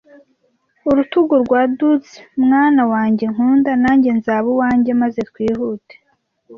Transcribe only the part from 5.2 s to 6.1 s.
twihute,